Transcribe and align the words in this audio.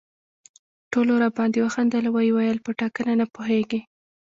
ټولو 0.91 1.13
راباندې 1.23 1.59
وخندل 1.61 2.03
او 2.07 2.13
ویې 2.15 2.31
ویل 2.35 2.59
په 2.65 2.71
ټاکنه 2.79 3.13
نه 3.21 3.25
پوهېږي. 3.35 3.81